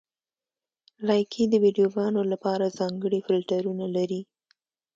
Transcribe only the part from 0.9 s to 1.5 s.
لایکي